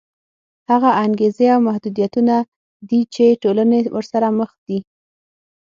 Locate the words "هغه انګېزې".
0.69-1.47